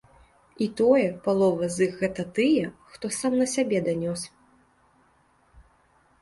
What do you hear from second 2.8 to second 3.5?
хто сам на